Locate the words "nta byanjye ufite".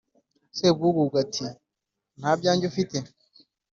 2.19-2.97